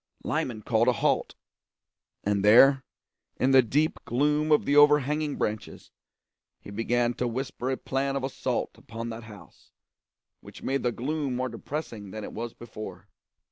[0.23, 1.35] Lyman called a halt;
[2.23, 2.83] and there,
[3.37, 5.91] in the deep gloom of the overhanging branches,
[6.59, 9.69] he began to whisper a plan of assault upon that house,
[10.39, 13.09] which made the gloom more depressing than it was before.